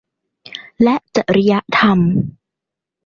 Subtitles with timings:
[0.83, 1.99] และจริยธรรม